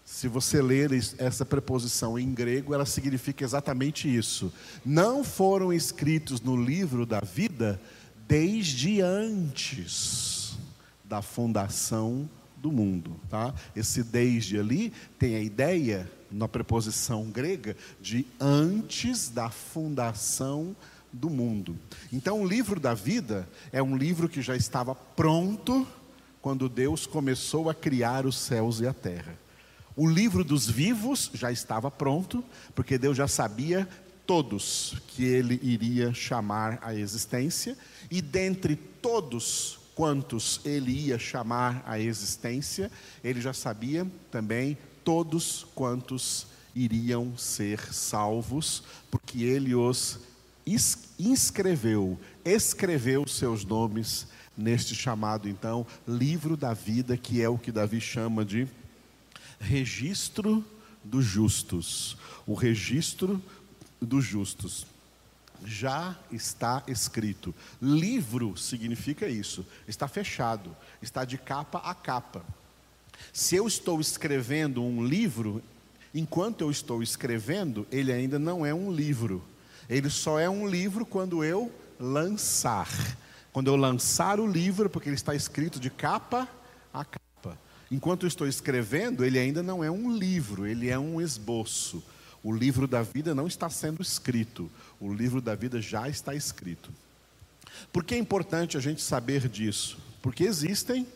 se 0.06 0.28
você 0.28 0.62
ler 0.62 0.92
essa 1.18 1.44
preposição 1.44 2.16
em 2.16 2.32
grego, 2.32 2.72
ela 2.72 2.86
significa 2.86 3.44
exatamente 3.44 4.08
isso. 4.08 4.52
Não 4.84 5.24
foram 5.24 5.72
escritos 5.72 6.40
no 6.40 6.56
livro 6.56 7.04
da 7.04 7.18
vida 7.18 7.80
desde 8.28 9.00
antes 9.00 10.56
da 11.04 11.20
fundação 11.20 12.30
do 12.56 12.70
mundo, 12.70 13.20
tá? 13.28 13.52
Esse 13.74 14.04
desde 14.04 14.60
ali 14.60 14.92
tem 15.18 15.34
a 15.34 15.40
ideia 15.40 16.08
na 16.30 16.46
preposição 16.46 17.24
grega 17.24 17.76
de 18.00 18.24
antes 18.38 19.28
da 19.28 19.50
fundação 19.50 20.74
do 21.12 21.28
mundo. 21.28 21.76
Então, 22.12 22.42
o 22.42 22.46
livro 22.46 22.78
da 22.78 22.94
vida 22.94 23.48
é 23.72 23.82
um 23.82 23.96
livro 23.96 24.28
que 24.28 24.40
já 24.40 24.54
estava 24.54 24.94
pronto 24.94 25.84
quando 26.40 26.68
Deus 26.68 27.06
começou 27.06 27.68
a 27.68 27.74
criar 27.74 28.24
os 28.24 28.38
céus 28.38 28.78
e 28.78 28.86
a 28.86 28.92
terra. 28.92 29.45
O 29.96 30.06
livro 30.06 30.44
dos 30.44 30.68
vivos 30.68 31.30
já 31.32 31.50
estava 31.50 31.90
pronto, 31.90 32.44
porque 32.74 32.98
Deus 32.98 33.16
já 33.16 33.26
sabia 33.26 33.88
todos 34.26 34.94
que 35.08 35.24
ele 35.24 35.58
iria 35.62 36.12
chamar 36.12 36.78
à 36.82 36.94
existência, 36.94 37.78
e 38.10 38.20
dentre 38.20 38.76
todos 38.76 39.78
quantos 39.94 40.60
ele 40.66 40.92
ia 40.92 41.18
chamar 41.18 41.82
à 41.86 41.98
existência, 41.98 42.90
ele 43.24 43.40
já 43.40 43.54
sabia 43.54 44.06
também 44.30 44.76
todos 45.02 45.66
quantos 45.74 46.46
iriam 46.74 47.34
ser 47.38 47.80
salvos, 47.94 48.82
porque 49.10 49.44
ele 49.44 49.74
os 49.74 50.20
inscreveu, 51.18 52.20
escreveu 52.44 53.26
seus 53.26 53.64
nomes 53.64 54.26
neste 54.54 54.94
chamado, 54.94 55.48
então, 55.48 55.86
livro 56.06 56.54
da 56.54 56.74
vida, 56.74 57.16
que 57.16 57.40
é 57.40 57.48
o 57.48 57.56
que 57.56 57.72
Davi 57.72 58.00
chama 58.00 58.44
de 58.44 58.68
registro 59.60 60.64
dos 61.02 61.24
justos. 61.24 62.16
O 62.46 62.54
registro 62.54 63.42
dos 64.00 64.24
justos 64.24 64.86
já 65.64 66.16
está 66.30 66.82
escrito. 66.86 67.54
Livro 67.80 68.56
significa 68.56 69.28
isso, 69.28 69.64
está 69.86 70.06
fechado, 70.06 70.74
está 71.00 71.24
de 71.24 71.38
capa 71.38 71.78
a 71.78 71.94
capa. 71.94 72.44
Se 73.32 73.56
eu 73.56 73.66
estou 73.66 74.00
escrevendo 74.00 74.82
um 74.82 75.04
livro, 75.04 75.62
enquanto 76.14 76.60
eu 76.60 76.70
estou 76.70 77.02
escrevendo, 77.02 77.86
ele 77.90 78.12
ainda 78.12 78.38
não 78.38 78.64
é 78.64 78.74
um 78.74 78.92
livro. 78.92 79.42
Ele 79.88 80.10
só 80.10 80.38
é 80.38 80.48
um 80.50 80.68
livro 80.68 81.06
quando 81.06 81.44
eu 81.44 81.72
lançar. 81.98 82.88
Quando 83.52 83.68
eu 83.68 83.76
lançar 83.76 84.38
o 84.38 84.46
livro, 84.46 84.90
porque 84.90 85.08
ele 85.08 85.16
está 85.16 85.34
escrito 85.34 85.80
de 85.80 85.88
capa 85.88 86.48
a 86.92 87.04
capa. 87.04 87.25
Enquanto 87.90 88.24
eu 88.24 88.28
estou 88.28 88.46
escrevendo, 88.46 89.24
ele 89.24 89.38
ainda 89.38 89.62
não 89.62 89.82
é 89.82 89.90
um 89.90 90.10
livro, 90.10 90.66
ele 90.66 90.88
é 90.88 90.98
um 90.98 91.20
esboço. 91.20 92.02
O 92.42 92.52
livro 92.52 92.86
da 92.86 93.02
vida 93.02 93.34
não 93.34 93.46
está 93.46 93.68
sendo 93.70 94.02
escrito, 94.02 94.70
o 95.00 95.12
livro 95.12 95.40
da 95.40 95.54
vida 95.54 95.80
já 95.80 96.08
está 96.08 96.34
escrito. 96.34 96.90
Por 97.92 98.04
que 98.04 98.14
é 98.14 98.18
importante 98.18 98.76
a 98.76 98.80
gente 98.80 99.02
saber 99.02 99.48
disso? 99.48 99.98
Porque 100.22 100.44
existem 100.44 101.06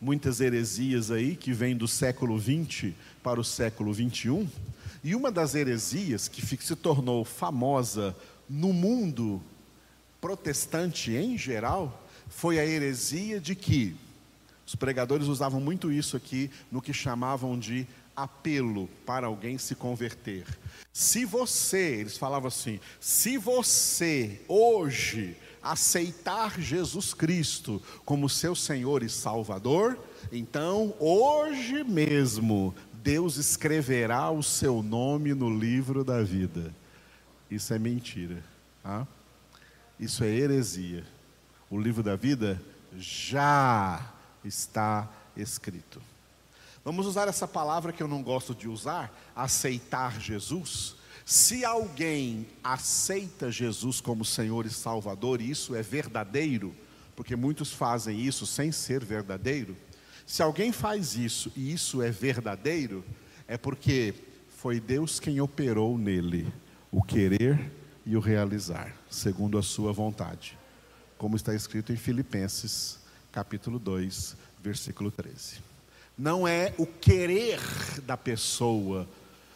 muitas 0.00 0.40
heresias 0.40 1.10
aí 1.10 1.36
que 1.36 1.52
vêm 1.52 1.76
do 1.76 1.86
século 1.86 2.38
20 2.38 2.94
para 3.22 3.40
o 3.40 3.44
século 3.44 3.92
21, 3.92 4.48
e 5.02 5.14
uma 5.14 5.30
das 5.30 5.54
heresias 5.54 6.28
que 6.28 6.44
se 6.64 6.76
tornou 6.76 7.24
famosa 7.24 8.16
no 8.48 8.72
mundo 8.72 9.42
protestante 10.20 11.12
em 11.12 11.38
geral 11.38 12.06
foi 12.28 12.58
a 12.58 12.66
heresia 12.66 13.40
de 13.40 13.54
que 13.54 13.96
os 14.70 14.76
pregadores 14.76 15.26
usavam 15.26 15.60
muito 15.60 15.90
isso 15.90 16.16
aqui 16.16 16.48
no 16.70 16.80
que 16.80 16.92
chamavam 16.92 17.58
de 17.58 17.84
apelo 18.14 18.88
para 19.04 19.26
alguém 19.26 19.58
se 19.58 19.74
converter. 19.74 20.46
Se 20.92 21.24
você, 21.24 21.96
eles 21.96 22.16
falavam 22.16 22.46
assim, 22.46 22.78
se 23.00 23.36
você 23.36 24.40
hoje 24.46 25.36
aceitar 25.60 26.60
Jesus 26.60 27.12
Cristo 27.12 27.82
como 28.04 28.28
seu 28.28 28.54
Senhor 28.54 29.02
e 29.02 29.08
Salvador, 29.08 29.98
então 30.30 30.94
hoje 31.00 31.82
mesmo 31.82 32.72
Deus 32.92 33.38
escreverá 33.38 34.30
o 34.30 34.40
seu 34.40 34.84
nome 34.84 35.34
no 35.34 35.50
livro 35.50 36.04
da 36.04 36.22
vida. 36.22 36.72
Isso 37.50 37.74
é 37.74 37.78
mentira. 37.78 38.40
Tá? 38.84 39.04
Isso 39.98 40.22
é 40.22 40.28
heresia. 40.28 41.04
O 41.68 41.76
livro 41.76 42.04
da 42.04 42.14
vida 42.14 42.62
já 42.96 44.14
está 44.44 45.08
escrito. 45.36 46.00
Vamos 46.84 47.06
usar 47.06 47.28
essa 47.28 47.46
palavra 47.46 47.92
que 47.92 48.02
eu 48.02 48.08
não 48.08 48.22
gosto 48.22 48.54
de 48.54 48.68
usar, 48.68 49.14
aceitar 49.36 50.20
Jesus. 50.20 50.96
Se 51.26 51.64
alguém 51.64 52.46
aceita 52.64 53.52
Jesus 53.52 54.00
como 54.00 54.24
Senhor 54.24 54.64
e 54.64 54.70
Salvador, 54.70 55.40
e 55.40 55.50
isso 55.50 55.74
é 55.74 55.82
verdadeiro, 55.82 56.74
porque 57.14 57.36
muitos 57.36 57.72
fazem 57.72 58.18
isso 58.18 58.46
sem 58.46 58.72
ser 58.72 59.04
verdadeiro. 59.04 59.76
Se 60.26 60.42
alguém 60.42 60.72
faz 60.72 61.16
isso 61.16 61.52
e 61.54 61.72
isso 61.72 62.02
é 62.02 62.10
verdadeiro, 62.10 63.04
é 63.46 63.58
porque 63.58 64.14
foi 64.56 64.80
Deus 64.80 65.20
quem 65.20 65.40
operou 65.40 65.98
nele 65.98 66.52
o 66.90 67.02
querer 67.02 67.70
e 68.04 68.16
o 68.16 68.20
realizar, 68.20 68.96
segundo 69.10 69.58
a 69.58 69.62
sua 69.62 69.92
vontade, 69.92 70.58
como 71.18 71.36
está 71.36 71.54
escrito 71.54 71.92
em 71.92 71.96
Filipenses, 71.96 72.98
capítulo 73.32 73.78
2, 73.78 74.36
versículo 74.62 75.10
13 75.10 75.70
não 76.20 76.46
é 76.46 76.74
o 76.76 76.86
querer 76.86 77.58
da 78.02 78.14
pessoa, 78.14 79.08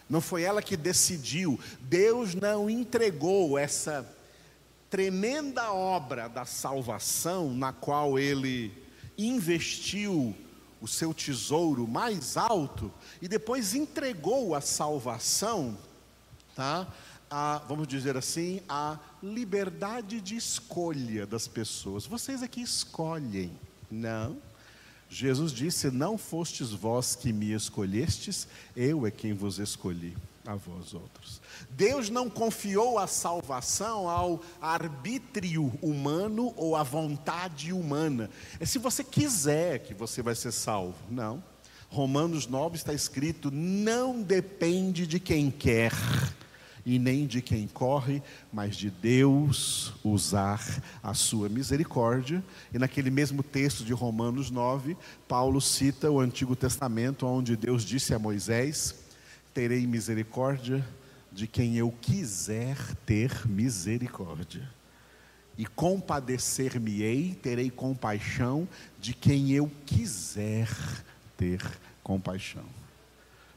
não 0.08 0.22
foi 0.22 0.42
ela 0.44 0.62
que 0.62 0.78
decidiu. 0.78 1.60
Deus 1.82 2.34
não 2.34 2.70
entregou 2.70 3.58
essa 3.58 4.10
tremenda 4.88 5.70
obra 5.72 6.26
da 6.26 6.46
salvação, 6.46 7.52
na 7.52 7.70
qual 7.70 8.18
Ele 8.18 8.72
investiu 9.18 10.34
o 10.80 10.88
seu 10.88 11.12
tesouro 11.12 11.86
mais 11.86 12.36
alto 12.38 12.90
e 13.20 13.28
depois 13.28 13.74
entregou 13.74 14.54
a 14.54 14.62
salvação, 14.62 15.76
tá? 16.56 16.86
A, 17.36 17.58
vamos 17.66 17.88
dizer 17.88 18.16
assim, 18.16 18.60
a 18.68 18.96
liberdade 19.20 20.20
de 20.20 20.36
escolha 20.36 21.26
das 21.26 21.48
pessoas. 21.48 22.06
Vocês 22.06 22.44
aqui 22.44 22.62
escolhem, 22.62 23.50
não? 23.90 24.36
Jesus 25.10 25.50
disse: 25.50 25.90
Não 25.90 26.16
fostes 26.16 26.70
vós 26.70 27.16
que 27.16 27.32
me 27.32 27.52
escolhestes, 27.52 28.46
eu 28.76 29.04
é 29.04 29.10
quem 29.10 29.32
vos 29.32 29.58
escolhi, 29.58 30.16
a 30.46 30.54
vós 30.54 30.94
outros. 30.94 31.42
Deus 31.70 32.08
não 32.08 32.30
confiou 32.30 33.00
a 33.00 33.08
salvação 33.08 34.08
ao 34.08 34.40
arbítrio 34.60 35.72
humano 35.82 36.54
ou 36.56 36.76
à 36.76 36.84
vontade 36.84 37.72
humana. 37.72 38.30
É 38.60 38.64
se 38.64 38.78
você 38.78 39.02
quiser 39.02 39.80
que 39.80 39.92
você 39.92 40.22
vai 40.22 40.36
ser 40.36 40.52
salvo. 40.52 40.94
Não. 41.10 41.42
Romanos 41.88 42.46
9 42.46 42.76
está 42.76 42.94
escrito: 42.94 43.50
não 43.50 44.22
depende 44.22 45.04
de 45.04 45.18
quem 45.18 45.50
quer 45.50 45.90
e 46.86 46.98
nem 46.98 47.26
de 47.26 47.40
quem 47.40 47.66
corre, 47.66 48.22
mas 48.52 48.76
de 48.76 48.90
Deus 48.90 49.92
usar 50.04 50.60
a 51.02 51.14
sua 51.14 51.48
misericórdia. 51.48 52.44
E 52.72 52.78
naquele 52.78 53.10
mesmo 53.10 53.42
texto 53.42 53.84
de 53.84 53.92
Romanos 53.92 54.50
9, 54.50 54.96
Paulo 55.26 55.60
cita 55.60 56.10
o 56.10 56.20
Antigo 56.20 56.54
Testamento, 56.54 57.26
onde 57.26 57.56
Deus 57.56 57.84
disse 57.84 58.14
a 58.14 58.18
Moisés: 58.18 58.94
Terei 59.54 59.86
misericórdia 59.86 60.86
de 61.32 61.46
quem 61.46 61.76
eu 61.76 61.92
quiser 62.00 62.76
ter 63.06 63.46
misericórdia. 63.46 64.68
E 65.56 65.64
compadecer-me-ei, 65.64 67.38
terei 67.40 67.70
compaixão 67.70 68.68
de 69.00 69.14
quem 69.14 69.52
eu 69.52 69.70
quiser 69.86 70.68
ter 71.36 71.60
compaixão 72.02 72.83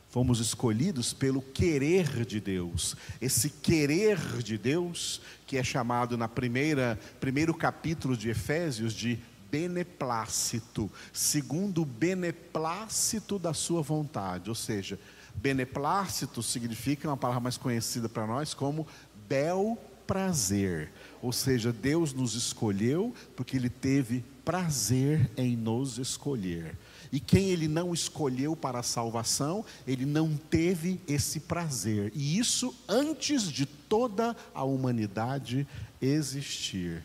fomos 0.09 0.39
escolhidos 0.39 1.13
pelo 1.13 1.41
querer 1.41 2.25
de 2.25 2.39
Deus. 2.39 2.95
Esse 3.21 3.49
querer 3.49 4.17
de 4.41 4.57
Deus, 4.57 5.21
que 5.45 5.57
é 5.57 5.63
chamado 5.63 6.17
na 6.17 6.27
primeira 6.27 6.99
primeiro 7.19 7.53
capítulo 7.53 8.15
de 8.15 8.29
Efésios 8.29 8.93
de 8.93 9.19
beneplácito, 9.51 10.91
segundo 11.13 11.81
o 11.81 11.85
beneplácito 11.85 13.39
da 13.39 13.53
sua 13.53 13.81
vontade, 13.81 14.49
ou 14.49 14.55
seja, 14.55 14.99
beneplácito 15.35 16.43
significa 16.43 17.07
uma 17.07 17.17
palavra 17.17 17.41
mais 17.41 17.57
conhecida 17.57 18.09
para 18.09 18.27
nós 18.27 18.53
como 18.53 18.87
bel 19.27 19.77
prazer. 20.05 20.91
Ou 21.21 21.31
seja, 21.31 21.71
Deus 21.71 22.13
nos 22.13 22.33
escolheu 22.33 23.13
porque 23.35 23.57
ele 23.57 23.69
teve 23.69 24.23
prazer 24.43 25.29
em 25.35 25.55
nos 25.55 25.97
escolher. 25.97 26.75
E 27.11 27.19
quem 27.19 27.49
ele 27.49 27.67
não 27.67 27.93
escolheu 27.93 28.55
para 28.55 28.79
a 28.79 28.83
salvação, 28.83 29.63
ele 29.87 30.05
não 30.05 30.35
teve 30.35 30.99
esse 31.07 31.39
prazer. 31.41 32.11
E 32.15 32.37
isso 32.37 32.75
antes 32.87 33.51
de 33.51 33.65
toda 33.65 34.35
a 34.53 34.63
humanidade 34.63 35.67
existir. 36.01 37.03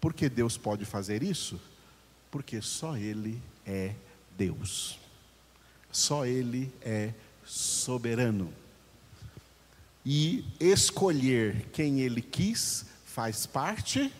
Por 0.00 0.12
que 0.12 0.28
Deus 0.28 0.56
pode 0.56 0.84
fazer 0.84 1.22
isso? 1.22 1.60
Porque 2.30 2.60
só 2.60 2.96
Ele 2.96 3.40
é 3.64 3.94
Deus. 4.36 4.98
Só 5.90 6.26
Ele 6.26 6.70
é 6.82 7.12
soberano. 7.44 8.52
E 10.04 10.44
escolher 10.60 11.66
quem 11.72 12.00
Ele 12.00 12.20
quis 12.20 12.86
faz 13.04 13.46
parte 13.46 14.12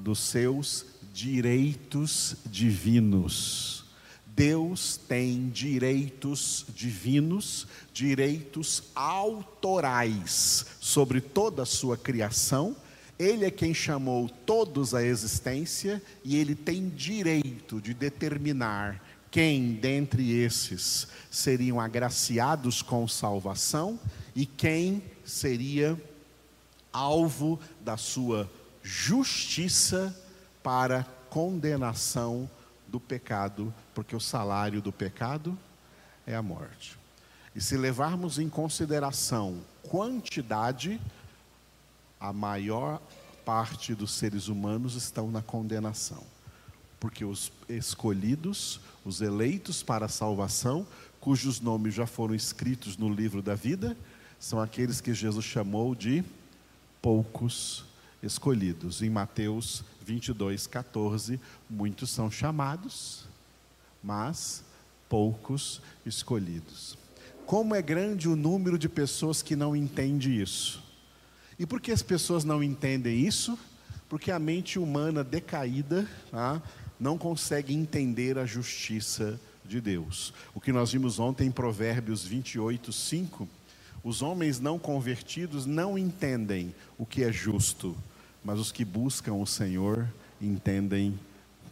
dos 0.00 0.18
seus 0.18 0.86
direitos 1.12 2.36
divinos. 2.46 3.84
Deus 4.26 4.96
tem 4.96 5.50
direitos 5.50 6.64
divinos, 6.74 7.66
direitos 7.92 8.84
autorais 8.94 10.64
sobre 10.80 11.20
toda 11.20 11.62
a 11.62 11.66
sua 11.66 11.96
criação. 11.96 12.74
Ele 13.18 13.44
é 13.44 13.50
quem 13.50 13.74
chamou 13.74 14.30
todos 14.46 14.94
à 14.94 15.04
existência 15.04 16.02
e 16.24 16.36
ele 16.36 16.54
tem 16.54 16.88
direito 16.88 17.80
de 17.82 17.92
determinar 17.92 19.04
quem 19.30 19.74
dentre 19.74 20.32
esses 20.32 21.06
seriam 21.30 21.78
agraciados 21.78 22.80
com 22.82 23.06
salvação 23.06 24.00
e 24.34 24.46
quem 24.46 25.02
seria 25.24 26.00
alvo 26.92 27.60
da 27.80 27.96
sua 27.96 28.50
justiça 28.82 30.14
para 30.62 31.04
condenação 31.28 32.48
do 32.88 32.98
pecado, 32.98 33.72
porque 33.94 34.16
o 34.16 34.20
salário 34.20 34.82
do 34.82 34.92
pecado 34.92 35.56
é 36.26 36.34
a 36.34 36.42
morte. 36.42 36.98
E 37.54 37.60
se 37.60 37.76
levarmos 37.76 38.38
em 38.38 38.48
consideração 38.48 39.60
quantidade, 39.82 41.00
a 42.18 42.32
maior 42.32 43.00
parte 43.44 43.94
dos 43.94 44.12
seres 44.12 44.48
humanos 44.48 44.94
estão 44.94 45.30
na 45.30 45.42
condenação. 45.42 46.22
Porque 46.98 47.24
os 47.24 47.50
escolhidos, 47.68 48.80
os 49.04 49.20
eleitos 49.20 49.82
para 49.82 50.06
a 50.06 50.08
salvação, 50.08 50.86
cujos 51.20 51.60
nomes 51.60 51.94
já 51.94 52.06
foram 52.06 52.34
escritos 52.34 52.96
no 52.96 53.08
livro 53.08 53.42
da 53.42 53.54
vida, 53.54 53.96
são 54.38 54.60
aqueles 54.60 55.00
que 55.00 55.12
Jesus 55.12 55.44
chamou 55.44 55.94
de 55.94 56.24
poucos 57.02 57.84
escolhidos. 58.22 59.02
Em 59.02 59.10
Mateus 59.10 59.84
22, 60.04 60.66
14, 60.66 61.40
muitos 61.68 62.10
são 62.10 62.30
chamados, 62.30 63.24
mas 64.02 64.64
poucos 65.08 65.80
escolhidos. 66.04 66.96
Como 67.46 67.74
é 67.74 67.82
grande 67.82 68.28
o 68.28 68.36
número 68.36 68.78
de 68.78 68.88
pessoas 68.88 69.42
que 69.42 69.56
não 69.56 69.74
entende 69.74 70.40
isso. 70.40 70.82
E 71.58 71.66
por 71.66 71.80
que 71.80 71.90
as 71.92 72.02
pessoas 72.02 72.44
não 72.44 72.62
entendem 72.62 73.26
isso? 73.26 73.58
Porque 74.08 74.30
a 74.30 74.38
mente 74.38 74.78
humana 74.78 75.22
decaída 75.22 76.08
tá, 76.30 76.62
não 76.98 77.18
consegue 77.18 77.74
entender 77.74 78.38
a 78.38 78.46
justiça 78.46 79.38
de 79.64 79.80
Deus. 79.80 80.32
O 80.54 80.60
que 80.60 80.72
nós 80.72 80.92
vimos 80.92 81.18
ontem 81.18 81.48
em 81.48 81.52
Provérbios 81.52 82.24
28, 82.24 82.92
5, 82.92 83.48
os 84.02 84.22
homens 84.22 84.58
não 84.58 84.78
convertidos 84.78 85.66
não 85.66 85.98
entendem 85.98 86.74
o 86.98 87.04
que 87.04 87.22
é 87.22 87.32
justo, 87.32 87.96
mas 88.44 88.58
os 88.58 88.72
que 88.72 88.84
buscam 88.84 89.34
o 89.34 89.46
Senhor 89.46 90.08
entendem 90.40 91.18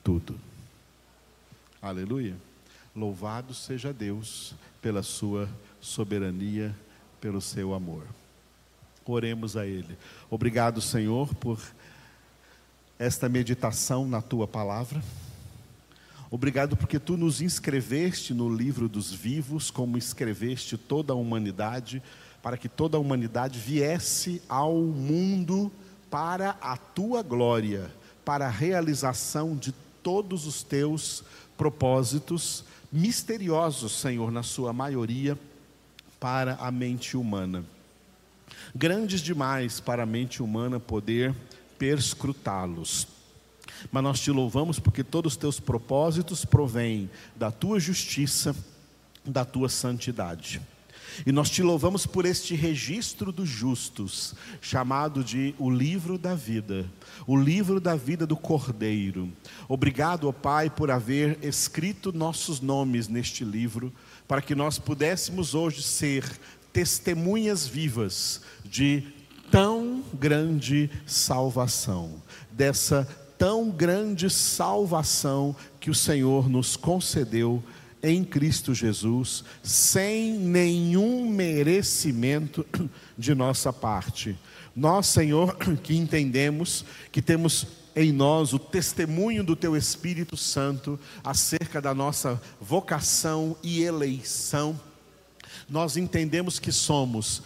tudo. 0.03 0.39
Aleluia. 1.81 2.37
Louvado 2.95 3.55
seja 3.55 3.93
Deus 3.93 4.55
pela 4.83 5.03
sua 5.03 5.49
soberania, 5.81 6.75
pelo 7.21 7.41
seu 7.41 7.73
amor. 7.73 8.05
Oremos 9.05 9.57
a 9.57 9.67
Ele. 9.67 9.97
Obrigado, 10.29 10.81
Senhor, 10.81 11.35
por 11.37 11.59
esta 12.99 13.29
meditação 13.29 14.07
na 14.07 14.21
tua 14.21 14.47
palavra. 14.47 15.03
Obrigado 16.31 16.77
porque 16.77 16.99
tu 16.99 17.17
nos 17.17 17.41
inscreveste 17.41 18.35
no 18.35 18.55
livro 18.55 18.87
dos 18.89 19.13
vivos, 19.13 19.71
como 19.71 19.97
escreveste 19.97 20.77
toda 20.77 21.15
a 21.15 21.17
humanidade, 21.17 22.03
para 22.43 22.59
que 22.59 22.69
toda 22.69 22.99
a 22.99 23.01
humanidade 23.01 23.59
viesse 23.59 24.43
ao 24.47 24.75
mundo 24.75 25.73
para 26.11 26.57
a 26.61 26.77
tua 26.77 27.23
glória, 27.23 27.90
para 28.25 28.47
a 28.47 28.51
realização 28.51 29.57
de 29.57 29.73
todos 30.03 30.47
os 30.47 30.62
teus 30.62 31.23
propósitos 31.57 32.64
misteriosos, 32.90 33.92
Senhor, 33.92 34.31
na 34.31 34.42
sua 34.42 34.73
maioria 34.73 35.38
para 36.18 36.55
a 36.55 36.71
mente 36.71 37.16
humana. 37.16 37.64
Grandes 38.75 39.21
demais 39.21 39.81
para 39.81 40.03
a 40.03 40.07
mente 40.07 40.42
humana 40.42 40.81
poder 40.81 41.35
perscrutá-los. 41.79 43.07
Mas 43.92 44.03
nós 44.03 44.21
te 44.21 44.31
louvamos 44.31 44.79
porque 44.79 45.05
todos 45.05 45.35
os 45.35 45.37
teus 45.37 45.61
propósitos 45.61 46.44
provêm 46.44 47.09
da 47.37 47.51
tua 47.51 47.79
justiça, 47.79 48.55
da 49.25 49.44
tua 49.44 49.68
santidade. 49.68 50.61
E 51.27 51.33
nós 51.33 51.51
te 51.51 51.62
louvamos 51.62 52.07
por 52.07 52.25
este 52.25 52.55
registro 52.55 53.33
dos 53.33 53.49
justos, 53.49 54.35
chamado 54.61 55.25
de 55.25 55.55
o 55.59 55.71
livro 55.71 56.18
da 56.18 56.35
vida, 56.35 56.85
o 57.27 57.37
livro 57.37 57.81
da 57.81 57.94
vida 57.94 58.27
do 58.27 58.37
Cordeiro. 58.37 59.31
Obrigado, 59.68 60.29
ó 60.29 60.33
Pai, 60.33 60.71
por 60.71 60.90
haver 60.90 61.38
escrito 61.42 62.12
nossos 62.12 62.61
nomes 62.61 63.09
neste 63.09 63.44
livro 63.44 63.92
para 64.27 64.42
que 64.42 64.55
nós 64.55 64.79
pudéssemos 64.79 65.55
hoje 65.55 65.83
ser 65.83 66.25
testemunhas 66.73 67.66
vivas 67.66 68.42
de 68.64 69.03
tão 69.51 70.05
grande 70.12 70.90
salvação, 71.07 72.23
dessa 72.51 73.09
tão 73.38 73.71
grande 73.71 74.29
salvação 74.29 75.55
que 75.81 75.90
o 75.90 75.94
Senhor 75.94 76.49
nos 76.49 76.77
concedeu 76.77 77.62
em 78.03 78.25
Cristo 78.25 78.75
Jesus, 78.75 79.45
sem 79.63 80.33
nenhum 80.33 81.29
merecimento 81.29 82.65
de 83.17 83.35
nossa 83.35 83.73
parte. 83.73 84.37
Nós, 84.75 85.07
Senhor, 85.07 85.57
que 85.83 85.97
entendemos 85.97 86.85
que 87.11 87.21
temos 87.21 87.67
em 87.97 88.13
nós 88.13 88.53
o 88.53 88.59
testemunho 88.59 89.43
do 89.43 89.57
Teu 89.57 89.77
Espírito 89.77 90.37
Santo 90.37 90.99
acerca 91.25 91.81
da 91.83 91.93
nossa 91.93 92.41
vocação 92.61 93.57
e 93.63 93.83
eleição, 93.83 94.79
nós 95.69 95.97
entendemos 95.97 96.61
que 96.61 96.71
somos 96.71 97.43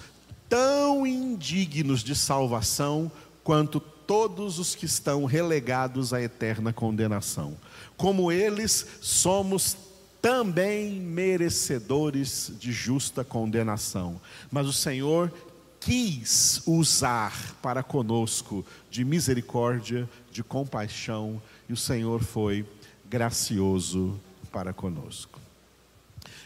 tão 0.49 1.07
indignos 1.07 2.03
de 2.05 2.15
salvação 2.15 3.11
quanto 3.43 3.81
todos 3.81 4.59
os 4.59 4.75
que 4.75 4.85
estão 4.85 5.25
relegados 5.25 6.13
à 6.13 6.21
eterna 6.21 6.73
condenação. 6.73 7.57
Como 7.97 8.31
eles, 8.31 8.87
somos 9.01 9.77
também 10.23 11.01
merecedores 11.01 12.53
de 12.59 12.71
justa 12.71 13.25
condenação. 13.25 14.21
Mas 14.53 14.69
o 14.69 14.73
Senhor 14.73 15.33
quis 15.81 16.63
usar 16.65 17.57
para 17.61 17.83
conosco 17.83 18.65
de 18.89 19.05
misericórdia, 19.05 20.09
de 20.31 20.45
compaixão, 20.45 21.43
e 21.69 21.73
o 21.73 21.77
Senhor 21.77 22.23
foi 22.23 22.65
gracioso 23.11 24.19
para 24.53 24.73
conosco. 24.73 25.41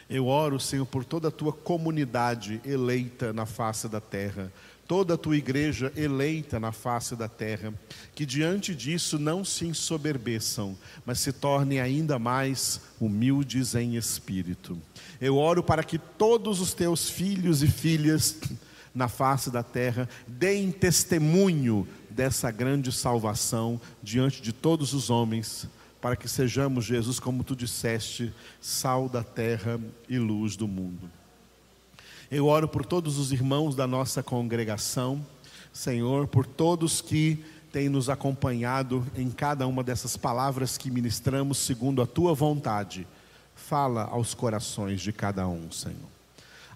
Eu 0.09 0.27
oro, 0.27 0.59
Senhor, 0.59 0.87
por 0.87 1.05
toda 1.05 1.29
a 1.29 1.33
tua 1.33 1.53
comunidade 1.53 2.61
eleita 2.65 3.33
na 3.33 3.45
face 3.45 3.89
da 3.89 4.01
terra, 4.01 4.51
toda 4.87 5.15
a 5.15 5.19
tua 5.19 5.37
igreja 5.37 5.93
eleita 5.97 6.61
na 6.61 6.73
face 6.73 7.17
da 7.17 7.29
terra, 7.29 7.75
que 8.15 8.25
diante 8.25 8.75
disso 8.75 9.19
não 9.19 9.45
se 9.45 9.67
ensoberbeçam, 9.67 10.77
mas 11.05 11.21
se 11.21 11.33
tornem 11.33 11.81
ainda 11.81 12.19
mais 12.19 12.81
humildes 13.01 13.75
em 13.75 13.97
espírito. 13.97 14.81
Eu 15.21 15.37
oro 15.37 15.63
para 15.63 15.83
que 15.83 15.99
todos 15.99 16.61
os 16.61 16.73
teus 16.73 17.11
filhos 17.11 17.63
e 17.63 17.67
filhas 17.67 18.39
na 18.95 19.09
face 19.09 19.51
da 19.51 19.63
terra 19.63 20.09
deem 20.27 20.71
testemunho 20.71 21.87
dessa 22.09 22.51
grande 22.51 22.91
salvação 22.91 23.81
diante 24.03 24.41
de 24.41 24.53
todos 24.53 24.95
os 24.95 25.11
homens, 25.11 25.69
para 26.01 26.17
que 26.17 26.29
sejamos, 26.29 26.85
Jesus, 26.85 27.19
como 27.19 27.45
tu 27.45 27.55
disseste, 27.55 28.33
sal 28.61 29.09
da 29.09 29.23
terra 29.23 29.81
e 30.09 30.19
luz 30.19 30.57
do 30.57 30.69
mundo. 30.69 31.11
Eu 32.29 32.47
oro 32.47 32.67
por 32.67 32.85
todos 32.85 33.19
os 33.19 33.31
irmãos 33.31 33.77
da 33.77 33.87
nossa 33.87 34.21
congregação, 34.21 35.25
Senhor, 35.73 36.27
por 36.27 36.45
todos 36.45 37.01
que 37.01 37.45
têm 37.71 37.89
nos 37.89 38.09
acompanhado 38.09 39.07
em 39.17 39.31
cada 39.31 39.65
uma 39.65 39.85
dessas 39.85 40.17
palavras 40.17 40.77
que 40.77 40.91
ministramos 40.91 41.57
segundo 41.59 42.03
a 42.03 42.07
tua 42.07 42.35
vontade. 42.35 43.07
Fala 43.55 44.03
aos 44.07 44.35
corações 44.35 45.01
de 45.01 45.13
cada 45.13 45.47
um, 45.47 45.71
Senhor. 45.71 46.09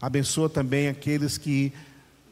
Abençoa 0.01 0.49
também 0.49 0.87
aqueles 0.87 1.37
que 1.37 1.73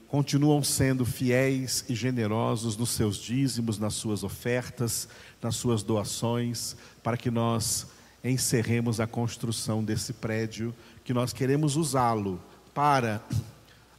continuam 0.07 0.63
sendo 0.63 1.05
fiéis 1.05 1.85
e 1.89 1.97
generosos 1.97 2.77
nos 2.77 2.91
seus 2.91 3.17
dízimos, 3.17 3.81
nas 3.81 3.95
suas 3.95 4.23
ofertas, 4.23 5.09
nas 5.43 5.57
suas 5.57 5.83
doações, 5.83 6.77
para 7.03 7.17
que 7.17 7.33
nós 7.33 7.89
encerremos 8.23 9.01
a 9.01 9.09
construção 9.09 9.83
desse 9.83 10.13
prédio, 10.13 10.73
que 11.05 11.13
nós 11.13 11.33
queremos 11.33 11.75
usá-lo 11.75 12.41
para 12.79 13.21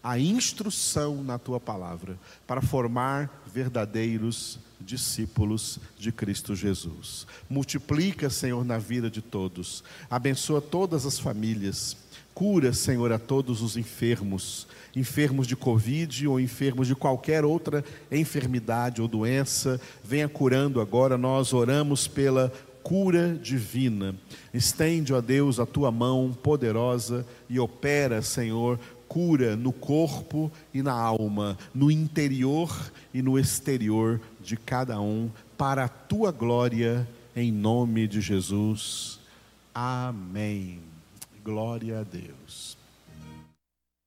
a 0.02 0.18
instrução 0.18 1.22
na 1.22 1.38
tua 1.38 1.60
palavra, 1.60 2.18
para 2.48 2.62
formar 2.62 3.44
verdadeiros 3.46 4.58
discípulos 4.80 5.80
de 5.98 6.14
Cristo 6.14 6.56
Jesus. 6.56 7.28
Multiplica, 7.50 8.30
Senhor, 8.30 8.64
na 8.64 8.78
vida 8.78 9.10
de 9.10 9.22
todos, 9.22 9.84
abençoa 10.10 10.62
todas 10.62 11.06
as 11.06 11.20
famílias, 11.20 11.98
cura, 12.34 12.72
Senhor, 12.72 13.12
a 13.12 13.20
todos 13.20 13.62
os 13.62 13.76
enfermos 13.76 14.66
enfermos 14.96 15.46
de 15.46 15.56
Covid 15.56 16.28
ou 16.28 16.40
enfermos 16.40 16.88
de 16.88 16.96
qualquer 16.96 17.46
outra 17.46 17.84
enfermidade 18.12 19.02
ou 19.02 19.08
doença, 19.08 19.80
venha 20.04 20.28
curando 20.28 20.82
agora. 20.82 21.18
Nós 21.18 21.54
oramos 21.54 22.08
pela 22.08 22.52
cura 22.84 23.36
divina. 23.36 24.16
Estende, 24.54 25.14
ó 25.14 25.22
Deus, 25.22 25.60
a 25.60 25.66
tua 25.66 25.92
mão 25.92 26.32
poderosa 26.32 27.26
e 27.50 27.60
opera, 27.60 28.22
Senhor, 28.22 28.80
cura 29.08 29.56
no 29.56 29.74
corpo 29.74 30.52
e 30.74 30.82
na 30.82 30.94
alma, 30.94 31.58
no 31.74 31.90
interior 31.90 32.92
e 33.14 33.22
no 33.22 33.38
exterior 33.38 34.22
de 34.42 34.56
cada 34.56 35.02
um, 35.02 35.30
para 35.58 35.86
a 35.86 35.90
tua 35.90 36.32
glória, 36.32 37.08
em 37.36 37.52
nome 37.52 38.08
de 38.08 38.22
Jesus. 38.22 39.20
Amém. 39.74 40.80
Glória 41.44 42.00
a 42.00 42.04
Deus. 42.04 42.79